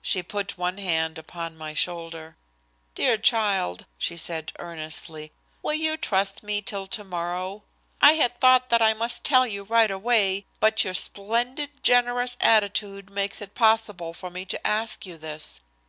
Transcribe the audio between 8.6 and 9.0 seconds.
that I